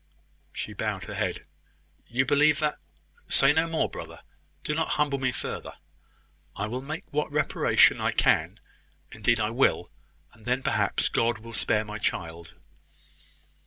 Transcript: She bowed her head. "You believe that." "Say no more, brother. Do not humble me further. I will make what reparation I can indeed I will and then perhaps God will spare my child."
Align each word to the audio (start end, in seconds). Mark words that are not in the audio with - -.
She 0.51 0.73
bowed 0.73 1.03
her 1.03 1.13
head. 1.13 1.45
"You 2.07 2.25
believe 2.25 2.57
that." 2.57 2.79
"Say 3.29 3.53
no 3.53 3.67
more, 3.67 3.87
brother. 3.87 4.21
Do 4.63 4.73
not 4.73 4.93
humble 4.97 5.19
me 5.19 5.31
further. 5.31 5.73
I 6.55 6.65
will 6.65 6.81
make 6.81 7.03
what 7.13 7.31
reparation 7.31 8.01
I 8.01 8.11
can 8.11 8.59
indeed 9.11 9.39
I 9.39 9.51
will 9.51 9.91
and 10.33 10.47
then 10.47 10.63
perhaps 10.63 11.07
God 11.07 11.37
will 11.37 11.53
spare 11.53 11.85
my 11.85 11.99
child." 11.99 12.53